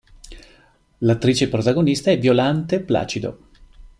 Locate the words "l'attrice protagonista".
1.01-2.09